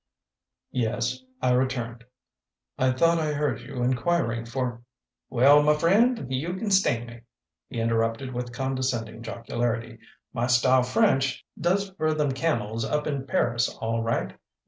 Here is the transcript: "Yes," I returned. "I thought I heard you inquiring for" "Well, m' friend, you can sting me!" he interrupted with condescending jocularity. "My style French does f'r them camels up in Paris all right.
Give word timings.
"Yes," 0.71 1.21
I 1.43 1.51
returned. 1.51 2.05
"I 2.75 2.91
thought 2.91 3.19
I 3.19 3.33
heard 3.33 3.61
you 3.61 3.83
inquiring 3.83 4.47
for" 4.47 4.81
"Well, 5.29 5.69
m' 5.69 5.77
friend, 5.77 6.25
you 6.27 6.55
can 6.55 6.71
sting 6.71 7.05
me!" 7.05 7.21
he 7.67 7.79
interrupted 7.79 8.33
with 8.33 8.51
condescending 8.51 9.21
jocularity. 9.21 9.99
"My 10.33 10.47
style 10.47 10.81
French 10.81 11.45
does 11.55 11.91
f'r 11.91 12.17
them 12.17 12.31
camels 12.31 12.83
up 12.83 13.05
in 13.05 13.27
Paris 13.27 13.69
all 13.79 14.01
right. 14.01 14.35